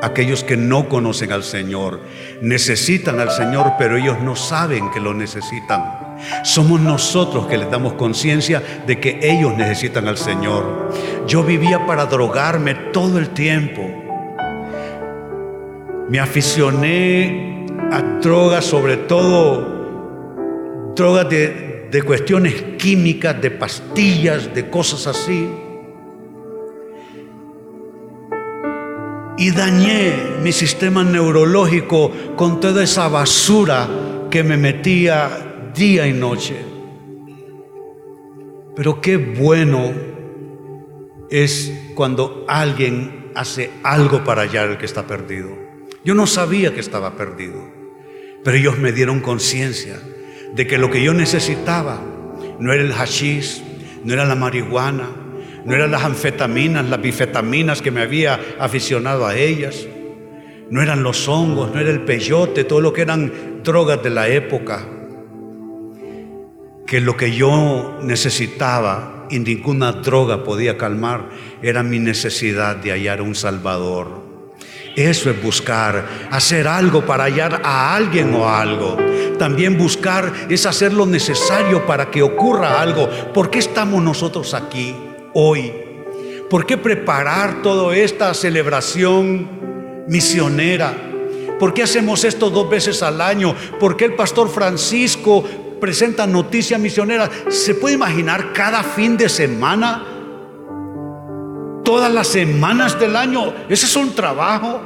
aquellos 0.00 0.44
que 0.44 0.56
no 0.56 0.88
conocen 0.88 1.32
al 1.32 1.42
Señor. 1.42 2.02
Necesitan 2.40 3.18
al 3.18 3.32
Señor, 3.32 3.72
pero 3.78 3.96
ellos 3.96 4.20
no 4.20 4.36
saben 4.36 4.92
que 4.92 5.00
lo 5.00 5.12
necesitan. 5.12 6.16
Somos 6.44 6.80
nosotros 6.80 7.48
que 7.48 7.58
les 7.58 7.68
damos 7.68 7.94
conciencia 7.94 8.62
de 8.86 9.00
que 9.00 9.18
ellos 9.22 9.56
necesitan 9.56 10.06
al 10.06 10.16
Señor. 10.16 10.92
Yo 11.26 11.42
vivía 11.42 11.84
para 11.84 12.06
drogarme 12.06 12.76
todo 12.92 13.18
el 13.18 13.30
tiempo. 13.30 13.82
Me 16.08 16.20
aficioné 16.20 17.66
a 17.90 18.00
drogas, 18.20 18.64
sobre 18.64 18.98
todo 18.98 20.92
drogas 20.94 21.28
de, 21.28 21.88
de 21.90 22.02
cuestiones 22.02 22.54
químicas, 22.78 23.42
de 23.42 23.50
pastillas, 23.50 24.54
de 24.54 24.70
cosas 24.70 25.08
así. 25.08 25.48
Y 29.36 29.50
dañé 29.50 30.36
mi 30.42 30.52
sistema 30.52 31.02
neurológico 31.02 32.10
con 32.36 32.60
toda 32.60 32.84
esa 32.84 33.08
basura 33.08 33.88
que 34.30 34.42
me 34.44 34.56
metía 34.56 35.70
día 35.74 36.06
y 36.06 36.12
noche. 36.12 36.56
Pero 38.76 39.00
qué 39.00 39.16
bueno 39.16 39.92
es 41.30 41.72
cuando 41.94 42.44
alguien 42.48 43.30
hace 43.34 43.70
algo 43.82 44.24
para 44.24 44.42
hallar 44.42 44.70
el 44.70 44.78
que 44.78 44.86
está 44.86 45.06
perdido. 45.06 45.50
Yo 46.04 46.14
no 46.14 46.26
sabía 46.26 46.74
que 46.74 46.80
estaba 46.80 47.16
perdido, 47.16 47.64
pero 48.44 48.56
ellos 48.56 48.78
me 48.78 48.92
dieron 48.92 49.20
conciencia 49.20 50.00
de 50.54 50.66
que 50.66 50.78
lo 50.78 50.90
que 50.90 51.02
yo 51.02 51.14
necesitaba 51.14 52.00
no 52.58 52.72
era 52.72 52.82
el 52.82 52.92
hashish, 52.92 53.62
no 54.04 54.12
era 54.12 54.24
la 54.24 54.34
marihuana, 54.34 55.08
no 55.64 55.74
eran 55.74 55.90
las 55.90 56.04
anfetaminas, 56.04 56.88
las 56.88 57.00
bifetaminas 57.00 57.80
que 57.80 57.90
me 57.90 58.02
había 58.02 58.40
aficionado 58.58 59.26
a 59.26 59.36
ellas, 59.36 59.86
no 60.70 60.82
eran 60.82 61.02
los 61.02 61.28
hongos, 61.28 61.74
no 61.74 61.80
era 61.80 61.90
el 61.90 62.02
peyote, 62.02 62.64
todo 62.64 62.80
lo 62.80 62.92
que 62.92 63.02
eran 63.02 63.62
drogas 63.62 64.02
de 64.02 64.10
la 64.10 64.28
época, 64.28 64.86
que 66.86 67.00
lo 67.00 67.16
que 67.16 67.32
yo 67.32 67.98
necesitaba 68.02 69.26
y 69.30 69.38
ninguna 69.38 69.92
droga 69.92 70.44
podía 70.44 70.76
calmar 70.76 71.28
era 71.62 71.82
mi 71.82 71.98
necesidad 71.98 72.76
de 72.76 72.92
hallar 72.92 73.22
un 73.22 73.34
Salvador. 73.34 74.22
Eso 74.96 75.30
es 75.30 75.42
buscar, 75.42 76.06
hacer 76.30 76.68
algo 76.68 77.04
para 77.04 77.24
hallar 77.24 77.62
a 77.64 77.96
alguien 77.96 78.32
o 78.34 78.48
algo. 78.48 78.96
También 79.38 79.76
buscar 79.76 80.32
es 80.48 80.66
hacer 80.66 80.92
lo 80.92 81.04
necesario 81.04 81.84
para 81.84 82.10
que 82.10 82.22
ocurra 82.22 82.80
algo. 82.80 83.08
¿Por 83.32 83.50
qué 83.50 83.58
estamos 83.58 84.02
nosotros 84.02 84.54
aquí? 84.54 84.94
Hoy? 85.34 85.72
¿Por 86.48 86.66
qué 86.66 86.76
preparar 86.76 87.62
toda 87.62 87.96
esta 87.96 88.32
celebración 88.32 90.04
misionera? 90.08 90.94
¿Por 91.58 91.72
qué 91.72 91.82
hacemos 91.82 92.24
esto 92.24 92.50
dos 92.50 92.68
veces 92.68 93.02
al 93.02 93.20
año? 93.20 93.54
¿Por 93.78 93.96
qué 93.96 94.06
el 94.06 94.14
pastor 94.14 94.48
Francisco 94.48 95.44
presenta 95.80 96.26
noticias 96.26 96.80
misioneras? 96.80 97.30
¿Se 97.48 97.74
puede 97.74 97.94
imaginar 97.94 98.52
cada 98.52 98.82
fin 98.82 99.16
de 99.16 99.28
semana? 99.28 100.04
Todas 101.84 102.12
las 102.12 102.28
semanas 102.28 102.98
del 102.98 103.16
año. 103.16 103.52
Ese 103.68 103.86
es 103.86 103.96
un 103.96 104.14
trabajo 104.14 104.80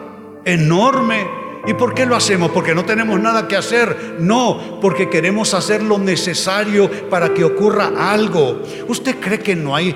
enorme. 0.45 1.27
¿Y 1.67 1.75
por 1.75 1.95
qué 1.95 2.07
lo 2.07 2.17
hacemos? 2.17 2.51
¿Porque 2.51 2.75
no 2.75 2.85
tenemos 2.85 3.21
nada 3.21 3.49
que 3.49 3.57
hacer? 3.57 4.17
No, 4.21 4.79
porque 4.81 5.11
queremos 5.11 5.55
hacer 5.55 5.83
lo 5.83 5.99
necesario 5.99 6.91
para 7.11 7.35
que 7.35 7.45
ocurra 7.45 7.93
algo. 8.11 8.63
¿Usted 8.87 9.17
cree 9.21 9.41
que 9.41 9.57
no 9.57 9.75
hay 9.75 9.95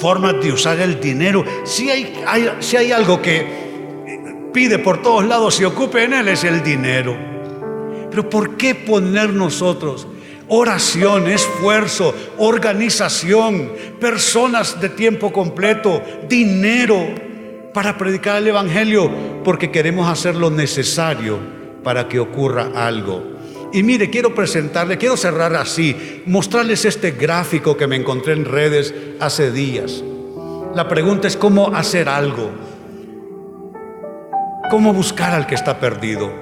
formas 0.00 0.40
de 0.42 0.52
usar 0.52 0.80
el 0.80 1.00
dinero. 1.00 1.44
Si 1.64 1.90
hay, 1.90 2.14
si 2.60 2.76
hay 2.76 2.92
algo 2.92 3.20
que 3.20 3.66
pide 4.52 4.78
por 4.78 5.02
todos 5.02 5.26
lados 5.26 5.60
y 5.60 5.64
ocupe 5.64 6.04
en 6.04 6.14
él 6.14 6.28
es 6.28 6.42
el 6.44 6.62
dinero. 6.62 7.14
Pero 8.10 8.30
¿por 8.30 8.56
qué 8.56 8.74
poner 8.74 9.34
nosotros 9.34 10.06
oración, 10.48 11.26
esfuerzo, 11.26 12.14
organización, 12.38 13.72
personas 14.00 14.80
de 14.80 14.88
tiempo 14.88 15.32
completo, 15.32 16.02
dinero 16.28 17.06
para 17.74 17.98
predicar 17.98 18.38
el 18.38 18.48
Evangelio? 18.48 19.10
Porque 19.44 19.70
queremos 19.70 20.08
hacer 20.08 20.34
lo 20.36 20.50
necesario 20.50 21.38
para 21.82 22.08
que 22.08 22.18
ocurra 22.18 22.70
algo. 22.74 23.35
Y 23.72 23.82
mire, 23.82 24.10
quiero 24.10 24.34
presentarle, 24.34 24.96
quiero 24.96 25.16
cerrar 25.16 25.54
así, 25.54 26.22
mostrarles 26.26 26.84
este 26.84 27.12
gráfico 27.12 27.76
que 27.76 27.86
me 27.86 27.96
encontré 27.96 28.32
en 28.32 28.44
redes 28.44 28.94
hace 29.20 29.50
días. 29.50 30.02
La 30.74 30.88
pregunta 30.88 31.26
es 31.26 31.36
cómo 31.36 31.74
hacer 31.74 32.08
algo, 32.08 32.50
cómo 34.70 34.92
buscar 34.92 35.34
al 35.34 35.46
que 35.46 35.54
está 35.54 35.80
perdido. 35.80 36.32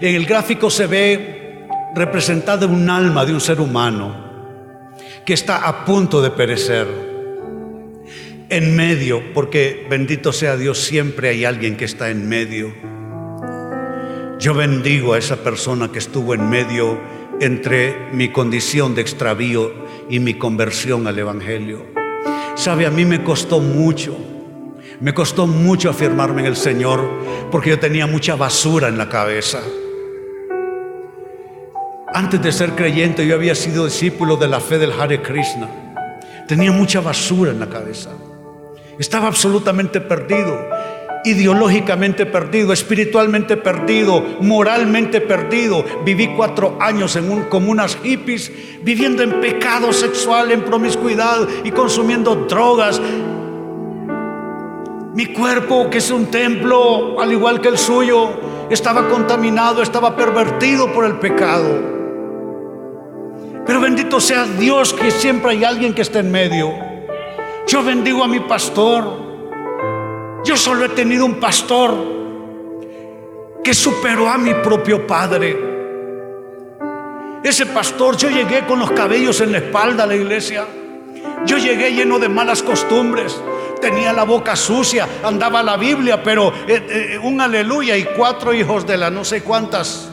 En 0.00 0.14
el 0.14 0.26
gráfico 0.26 0.70
se 0.70 0.86
ve 0.86 1.66
representada 1.94 2.66
un 2.66 2.90
alma 2.90 3.24
de 3.24 3.32
un 3.32 3.40
ser 3.40 3.60
humano 3.60 4.24
que 5.24 5.34
está 5.34 5.68
a 5.68 5.84
punto 5.84 6.22
de 6.22 6.30
perecer. 6.30 6.86
En 8.48 8.76
medio, 8.76 9.32
porque 9.34 9.86
bendito 9.90 10.32
sea 10.32 10.56
Dios, 10.56 10.78
siempre 10.78 11.30
hay 11.30 11.44
alguien 11.44 11.76
que 11.76 11.84
está 11.84 12.10
en 12.10 12.28
medio 12.28 12.95
yo 14.38 14.52
bendigo 14.54 15.14
a 15.14 15.18
esa 15.18 15.36
persona 15.36 15.90
que 15.90 15.98
estuvo 15.98 16.34
en 16.34 16.48
medio 16.50 16.98
entre 17.40 18.10
mi 18.12 18.30
condición 18.30 18.94
de 18.94 19.00
extravío 19.00 19.72
y 20.08 20.20
mi 20.20 20.34
conversión 20.34 21.06
al 21.06 21.18
Evangelio. 21.18 21.86
Sabe, 22.54 22.86
a 22.86 22.90
mí 22.90 23.04
me 23.04 23.22
costó 23.24 23.60
mucho, 23.60 24.16
me 25.00 25.14
costó 25.14 25.46
mucho 25.46 25.90
afirmarme 25.90 26.42
en 26.42 26.48
el 26.48 26.56
Señor 26.56 27.02
porque 27.50 27.70
yo 27.70 27.78
tenía 27.78 28.06
mucha 28.06 28.36
basura 28.36 28.88
en 28.88 28.98
la 28.98 29.08
cabeza. 29.08 29.60
Antes 32.12 32.42
de 32.42 32.52
ser 32.52 32.72
creyente 32.72 33.26
yo 33.26 33.34
había 33.34 33.54
sido 33.54 33.86
discípulo 33.86 34.36
de 34.36 34.48
la 34.48 34.60
fe 34.60 34.78
del 34.78 34.92
Hare 34.92 35.22
Krishna. 35.22 35.68
Tenía 36.46 36.72
mucha 36.72 37.00
basura 37.00 37.50
en 37.50 37.60
la 37.60 37.68
cabeza. 37.68 38.10
Estaba 38.98 39.26
absolutamente 39.28 40.00
perdido 40.00 40.75
ideológicamente 41.26 42.24
perdido, 42.24 42.72
espiritualmente 42.72 43.56
perdido, 43.56 44.24
moralmente 44.40 45.20
perdido. 45.20 45.84
Viví 46.04 46.28
cuatro 46.36 46.78
años 46.80 47.16
en 47.16 47.30
un, 47.30 47.42
como 47.44 47.72
unas 47.72 47.96
hippies, 47.96 48.52
viviendo 48.82 49.24
en 49.24 49.40
pecado 49.40 49.92
sexual, 49.92 50.52
en 50.52 50.62
promiscuidad 50.62 51.48
y 51.64 51.72
consumiendo 51.72 52.46
drogas. 52.48 53.00
Mi 55.14 55.26
cuerpo, 55.26 55.90
que 55.90 55.98
es 55.98 56.10
un 56.12 56.26
templo, 56.26 57.20
al 57.20 57.32
igual 57.32 57.60
que 57.60 57.68
el 57.68 57.78
suyo, 57.78 58.30
estaba 58.70 59.08
contaminado, 59.08 59.82
estaba 59.82 60.16
pervertido 60.16 60.92
por 60.92 61.04
el 61.06 61.18
pecado. 61.18 61.96
Pero 63.66 63.80
bendito 63.80 64.20
sea 64.20 64.44
Dios 64.44 64.92
que 64.92 65.10
siempre 65.10 65.50
hay 65.50 65.64
alguien 65.64 65.92
que 65.92 66.02
está 66.02 66.20
en 66.20 66.30
medio. 66.30 66.72
Yo 67.66 67.82
bendigo 67.82 68.22
a 68.22 68.28
mi 68.28 68.38
pastor, 68.38 69.25
yo 70.46 70.56
solo 70.56 70.84
he 70.84 70.88
tenido 70.90 71.26
un 71.26 71.34
pastor 71.40 71.92
que 73.62 73.74
superó 73.74 74.28
a 74.30 74.38
mi 74.38 74.54
propio 74.54 75.04
padre. 75.04 75.58
Ese 77.42 77.66
pastor, 77.66 78.16
yo 78.16 78.30
llegué 78.30 78.64
con 78.64 78.78
los 78.78 78.92
cabellos 78.92 79.40
en 79.40 79.50
la 79.50 79.58
espalda 79.58 80.04
a 80.04 80.06
la 80.06 80.14
iglesia. 80.14 80.64
Yo 81.44 81.58
llegué 81.58 81.92
lleno 81.92 82.20
de 82.20 82.28
malas 82.28 82.62
costumbres. 82.62 83.40
Tenía 83.80 84.12
la 84.12 84.22
boca 84.24 84.54
sucia, 84.54 85.08
andaba 85.24 85.64
la 85.64 85.76
Biblia, 85.76 86.22
pero 86.22 86.52
eh, 86.66 86.86
eh, 86.88 87.18
un 87.18 87.40
aleluya 87.40 87.96
y 87.96 88.04
cuatro 88.04 88.54
hijos 88.54 88.86
de 88.86 88.96
la 88.96 89.10
no 89.10 89.24
sé 89.24 89.42
cuántas. 89.42 90.08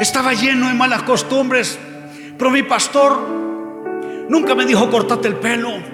Estaba 0.00 0.34
lleno 0.34 0.68
de 0.68 0.74
malas 0.74 1.04
costumbres, 1.04 1.78
pero 2.36 2.50
mi 2.50 2.64
pastor 2.64 3.16
nunca 4.28 4.56
me 4.56 4.66
dijo 4.66 4.90
cortate 4.90 5.28
el 5.28 5.36
pelo. 5.36 5.91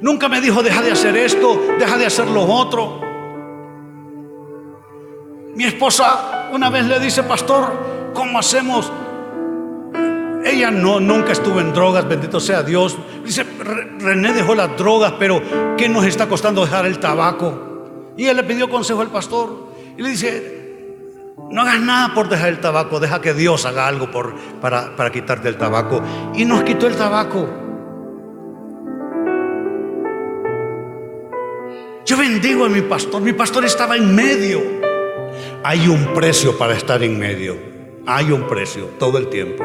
Nunca 0.00 0.28
me 0.28 0.40
dijo, 0.40 0.62
deja 0.62 0.82
de 0.82 0.92
hacer 0.92 1.16
esto, 1.16 1.60
deja 1.78 1.98
de 1.98 2.06
hacer 2.06 2.26
lo 2.28 2.42
otro. 2.44 3.00
Mi 5.54 5.64
esposa 5.64 6.48
una 6.52 6.70
vez 6.70 6.86
le 6.86 6.98
dice, 6.98 7.22
pastor, 7.22 8.10
¿cómo 8.14 8.38
hacemos? 8.38 8.90
Ella 10.44 10.70
no, 10.70 11.00
nunca 11.00 11.32
estuvo 11.32 11.60
en 11.60 11.72
drogas, 11.74 12.08
bendito 12.08 12.40
sea 12.40 12.62
Dios. 12.62 12.96
Dice, 13.24 13.44
René 13.98 14.32
dejó 14.32 14.54
las 14.54 14.76
drogas, 14.76 15.14
pero 15.18 15.42
¿qué 15.76 15.88
nos 15.88 16.04
está 16.06 16.28
costando 16.28 16.64
dejar 16.64 16.86
el 16.86 16.98
tabaco? 16.98 18.14
Y 18.16 18.26
él 18.26 18.36
le 18.36 18.44
pidió 18.44 18.70
consejo 18.70 19.02
al 19.02 19.08
pastor 19.08 19.68
y 19.98 20.02
le 20.02 20.08
dice, 20.08 20.60
no 21.50 21.60
hagas 21.62 21.80
nada 21.80 22.14
por 22.14 22.28
dejar 22.28 22.48
el 22.48 22.60
tabaco, 22.60 23.00
deja 23.00 23.20
que 23.20 23.34
Dios 23.34 23.66
haga 23.66 23.86
algo 23.86 24.10
por, 24.10 24.34
para, 24.60 24.96
para 24.96 25.10
quitarte 25.10 25.48
el 25.48 25.56
tabaco. 25.56 26.02
Y 26.34 26.46
nos 26.46 26.62
quitó 26.62 26.86
el 26.86 26.96
tabaco. 26.96 27.69
Yo 32.10 32.16
bendigo 32.16 32.64
a 32.64 32.68
mi 32.68 32.80
pastor, 32.80 33.22
mi 33.22 33.32
pastor 33.32 33.64
estaba 33.64 33.96
en 33.96 34.12
medio. 34.12 34.60
Hay 35.62 35.86
un 35.86 36.12
precio 36.12 36.58
para 36.58 36.74
estar 36.74 37.00
en 37.04 37.16
medio, 37.16 37.56
hay 38.04 38.32
un 38.32 38.48
precio 38.48 38.86
todo 38.98 39.16
el 39.16 39.28
tiempo. 39.28 39.62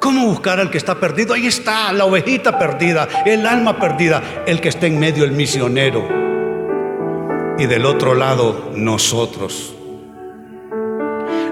¿Cómo 0.00 0.28
buscar 0.28 0.60
al 0.60 0.70
que 0.70 0.78
está 0.78 0.94
perdido? 1.00 1.34
Ahí 1.34 1.48
está, 1.48 1.92
la 1.92 2.04
ovejita 2.04 2.60
perdida, 2.60 3.08
el 3.26 3.44
alma 3.44 3.80
perdida, 3.80 4.44
el 4.46 4.60
que 4.60 4.68
está 4.68 4.86
en 4.86 5.00
medio, 5.00 5.24
el 5.24 5.32
misionero. 5.32 6.06
Y 7.58 7.66
del 7.66 7.86
otro 7.86 8.14
lado, 8.14 8.70
nosotros. 8.76 9.74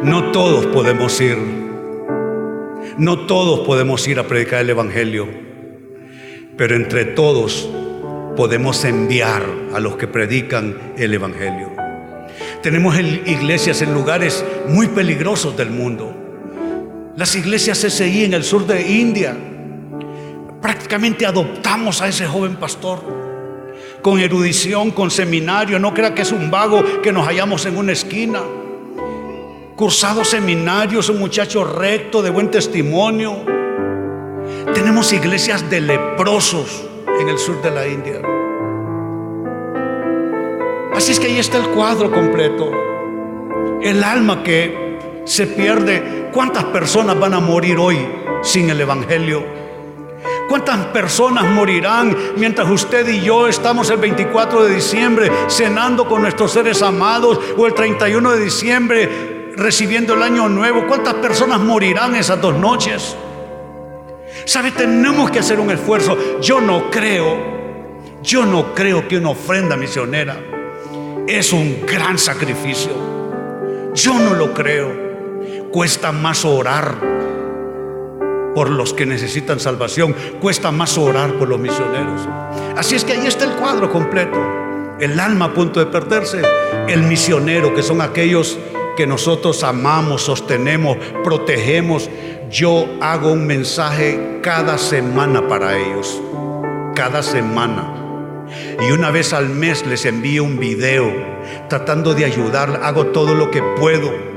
No 0.05 0.31
todos 0.31 0.66
podemos 0.66 1.20
ir. 1.20 1.37
No 2.96 3.26
todos 3.26 3.66
podemos 3.66 4.07
ir 4.07 4.20
a 4.20 4.28
predicar 4.28 4.61
el 4.61 4.70
Evangelio. 4.70 5.26
Pero 6.57 6.76
entre 6.76 7.07
todos 7.07 7.68
podemos 8.42 8.85
enviar 8.85 9.46
a 9.72 9.78
los 9.78 9.94
que 9.94 10.09
predican 10.09 10.94
el 10.98 11.14
Evangelio. 11.14 11.70
Tenemos 12.61 12.98
iglesias 12.98 13.83
en 13.83 13.94
lugares 13.94 14.44
muy 14.66 14.88
peligrosos 14.88 15.57
del 15.57 15.70
mundo 15.70 16.22
las 17.14 17.37
iglesias 17.37 17.78
SI 17.78 18.24
en 18.24 18.33
el 18.33 18.42
sur 18.42 18.66
de 18.66 18.81
India, 18.90 19.37
prácticamente 20.62 21.26
adoptamos 21.26 22.00
a 22.00 22.09
ese 22.09 22.26
joven 22.26 22.57
pastor 22.57 23.00
con 24.00 24.18
erudición, 24.18 24.90
con 24.92 25.11
seminario. 25.11 25.78
No 25.78 25.92
crea 25.92 26.14
que 26.14 26.22
es 26.22 26.33
un 26.33 26.50
vago 26.50 26.83
que 27.02 27.12
nos 27.12 27.26
hallamos 27.26 27.66
en 27.66 27.76
una 27.76 27.92
esquina. 27.92 28.40
Cursado 29.76 30.24
seminarios, 30.24 31.11
un 31.11 31.18
muchacho 31.18 31.64
recto, 31.64 32.22
de 32.22 32.31
buen 32.31 32.50
testimonio. 32.50 33.44
Tenemos 34.72 35.12
iglesias 35.12 35.68
de 35.68 35.83
leprosos 35.83 36.88
en 37.20 37.29
el 37.29 37.38
sur 37.38 37.61
de 37.62 37.70
la 37.70 37.87
India. 37.87 38.20
Así 40.94 41.12
es 41.12 41.20
que 41.20 41.27
ahí 41.27 41.38
está 41.38 41.59
el 41.59 41.68
cuadro 41.68 42.11
completo. 42.11 42.70
El 43.81 44.05
alma 44.05 44.42
que 44.42 44.98
se 45.25 45.46
pierde 45.46 46.22
¿Cuántas 46.33 46.64
personas 46.64 47.18
van 47.20 47.35
a 47.35 47.40
morir 47.40 47.77
hoy 47.77 47.98
sin 48.40 48.70
el 48.70 48.81
Evangelio? 48.81 49.44
¿Cuántas 50.48 50.79
personas 50.87 51.44
morirán 51.44 52.16
mientras 52.37 52.70
usted 52.70 53.07
y 53.07 53.20
yo 53.20 53.48
estamos 53.48 53.90
el 53.90 53.98
24 53.98 54.64
de 54.64 54.75
diciembre 54.75 55.31
cenando 55.48 56.09
con 56.09 56.22
nuestros 56.22 56.53
seres 56.53 56.81
amados 56.81 57.38
o 57.57 57.66
el 57.66 57.75
31 57.75 58.33
de 58.33 58.44
diciembre 58.44 59.53
recibiendo 59.57 60.14
el 60.14 60.22
año 60.22 60.48
nuevo? 60.48 60.87
¿Cuántas 60.88 61.14
personas 61.14 61.61
morirán 61.61 62.16
esas 62.16 62.40
dos 62.40 62.55
noches? 62.55 63.14
¿Sabe? 64.44 64.72
Tenemos 64.72 65.31
que 65.31 65.38
hacer 65.38 65.61
un 65.61 65.70
esfuerzo. 65.70 66.40
Yo 66.40 66.61
no 66.61 66.90
creo, 66.90 67.37
yo 68.22 68.44
no 68.44 68.74
creo 68.74 69.07
que 69.09 69.18
una 69.18 69.31
ofrenda 69.31 69.76
misionera 69.76 70.37
es 71.26 71.52
un 71.52 71.85
gran 71.87 72.18
sacrificio. 72.18 72.92
Yo 73.94 74.18
no 74.18 74.35
lo 74.35 74.55
creo 74.55 75.12
cuesta 75.72 76.12
más 76.12 76.44
orar 76.44 76.94
por 78.55 78.70
los 78.70 78.92
que 78.92 79.07
necesitan 79.07 79.59
salvación, 79.59 80.14
cuesta 80.40 80.70
más 80.70 80.98
orar 80.98 81.33
por 81.38 81.48
los 81.48 81.59
misioneros. 81.59 82.28
Así 82.76 82.94
es 82.94 83.05
que 83.05 83.14
ahí 83.14 83.26
está 83.26 83.46
el 83.46 83.52
cuadro 83.52 83.90
completo. 83.90 84.38
El 85.00 85.18
alma 85.18 85.46
a 85.46 85.55
punto 85.55 85.81
de 85.81 85.87
perderse, 85.87 86.42
el 86.87 87.02
misionero, 87.02 87.74
que 87.74 87.83
son 87.83 88.02
aquellos 88.02 88.59
que 88.96 89.07
nosotros 89.07 89.62
amamos, 89.62 90.22
sostenemos, 90.22 90.96
protegemos. 91.24 92.09
Yo 92.50 92.87
hago 93.00 93.33
un 93.33 93.46
mensaje 93.46 94.40
cada 94.42 94.78
semana 94.78 95.48
para 95.48 95.78
ellos, 95.78 96.20
cada 96.94 97.22
semana. 97.22 97.98
Y 98.87 98.92
una 98.92 99.11
vez 99.11 99.33
al 99.33 99.48
mes 99.48 99.87
les 99.87 100.05
envío 100.05 100.44
un 100.44 100.59
video 100.59 101.11
tratando 101.68 102.14
de 102.14 102.24
ayudar, 102.24 102.81
hago 102.83 103.07
todo 103.07 103.35
lo 103.35 103.50
que 103.50 103.62
puedo 103.62 104.33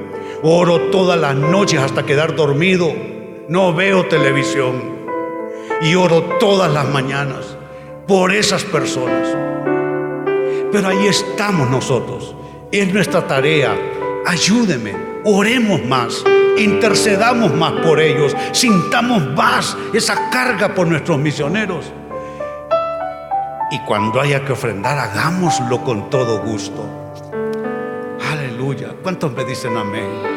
Oro 0.48 0.80
todas 0.92 1.20
las 1.20 1.36
noches 1.36 1.80
hasta 1.80 2.06
quedar 2.06 2.36
dormido. 2.36 2.94
No 3.50 3.74
veo 3.74 4.06
televisión. 4.06 4.76
Y 5.82 5.96
oro 5.96 6.22
todas 6.40 6.72
las 6.72 6.88
mañanas 6.88 7.58
por 8.08 8.32
esas 8.32 8.64
personas. 8.64 9.28
Pero 10.72 10.88
ahí 10.88 11.08
estamos 11.08 11.68
nosotros. 11.72 12.36
Es 12.72 12.94
nuestra 12.94 13.26
tarea. 13.26 13.76
Ayúdeme. 14.26 14.96
Oremos 15.24 15.84
más. 15.86 16.24
Intercedamos 16.58 17.54
más 17.54 17.74
por 17.84 18.00
ellos. 18.00 18.36
Sintamos 18.52 19.26
más 19.36 19.78
esa 19.94 20.30
carga 20.30 20.74
por 20.74 20.88
nuestros 20.88 21.20
misioneros. 21.20 21.92
Y 23.72 23.80
cuando 23.80 24.22
haya 24.22 24.46
que 24.46 24.54
ofrendar, 24.54 24.98
hagámoslo 24.98 25.84
con 25.84 26.10
todo 26.10 26.42
gusto. 26.42 27.14
Aleluya. 28.32 28.96
¿Cuántos 29.02 29.32
me 29.34 29.44
dicen 29.44 29.76
amén? 29.78 30.35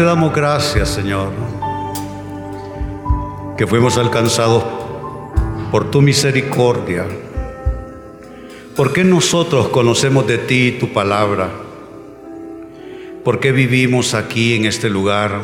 Te 0.00 0.06
damos 0.06 0.34
gracias, 0.34 0.88
Señor, 0.88 1.28
que 3.58 3.66
fuimos 3.66 3.98
alcanzados 3.98 4.64
por 5.70 5.90
tu 5.90 6.00
misericordia, 6.00 7.04
porque 8.76 9.04
nosotros 9.04 9.68
conocemos 9.68 10.26
de 10.26 10.38
ti 10.38 10.78
tu 10.80 10.94
palabra, 10.94 11.50
porque 13.24 13.52
vivimos 13.52 14.14
aquí 14.14 14.54
en 14.54 14.64
este 14.64 14.88
lugar, 14.88 15.38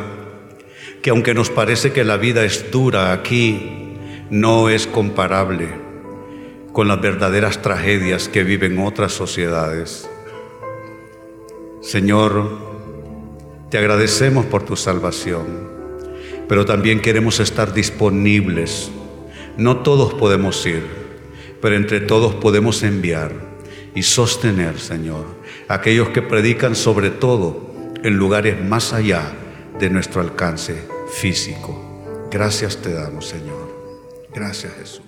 que 1.03 1.11
aunque 1.11 1.35
nos 1.35 1.51
parece 1.51 1.93
que 1.93 2.03
la 2.03 2.17
vida 2.17 2.43
es 2.43 2.71
dura 2.71 3.13
aquí, 3.13 3.99
no 4.31 4.71
es 4.71 4.87
comparable 4.87 5.69
con 6.73 6.89
las 6.89 6.99
verdaderas 7.03 7.61
tragedias 7.61 8.31
que 8.31 8.43
viven 8.43 8.79
otras 8.79 9.13
sociedades. 9.13 10.09
Señor, 11.83 12.66
te 13.71 13.79
agradecemos 13.79 14.47
por 14.47 14.65
tu 14.65 14.77
salvación, 14.77 15.47
pero 16.49 16.65
también 16.65 17.01
queremos 17.01 17.41
estar 17.41 17.73
disponibles. 17.73 18.91
No 19.57 19.79
todos 19.79 20.15
podemos 20.15 20.65
ir, 20.67 20.85
pero 21.61 21.75
entre 21.77 22.01
todos 22.01 22.35
podemos 22.35 22.83
enviar 22.83 23.33
y 23.95 24.03
sostener, 24.03 24.79
Señor, 24.79 25.25
aquellos 25.69 26.11
que 26.11 26.23
predican 26.23 26.77
sobre 26.77 27.11
todo 27.11 27.75
en 28.03 28.17
lugares 28.17 28.63
más 28.63 28.93
allá 28.93 29.33
de 29.79 29.91
nuestro 29.91 30.21
alcance 30.21 30.85
físico. 31.13 32.29
Gracias 32.31 32.77
te 32.77 32.93
damos, 32.93 33.27
Señor. 33.27 33.67
Gracias, 34.33 34.75
Jesús. 34.75 35.06